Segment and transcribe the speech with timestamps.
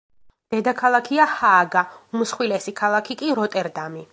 [0.53, 1.83] დედაქალაქია ჰააგა,
[2.19, 4.07] უმსხვილესი ქალაქი კი როტერდამი.